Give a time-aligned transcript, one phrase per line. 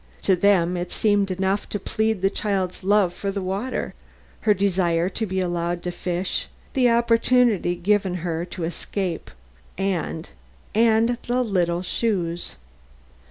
[0.23, 3.93] To them it seemed enough to plead the child's love for the water,
[4.39, 9.29] her desire to be allowed to fish, the opportunity given her to escape,
[9.77, 10.27] and
[10.73, 12.55] the little shoes.